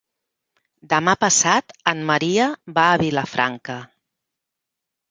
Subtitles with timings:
[0.93, 2.49] Demà passat en Maria
[2.81, 3.79] va a Vilafranca.